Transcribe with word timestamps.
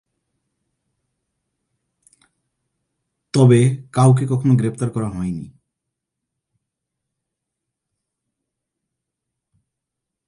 তবে, 3.33 3.59
কাউকে 3.91 4.23
কখনও 4.29 4.55
গ্রেপ্তার 4.55 4.89
করা 4.89 5.09
হয়নি। 5.09 5.45